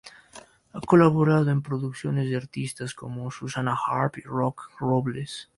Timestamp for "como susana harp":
2.95-4.17